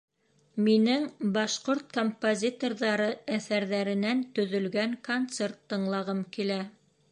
Минең 0.67 1.03
башҡорт 1.35 1.93
композиторҙары 1.97 3.07
әҫәрҙәренән 3.37 4.25
төҙөлгән 4.39 4.99
концерт 5.11 5.63
тыңлағым 5.75 6.27
килә. 6.39 6.61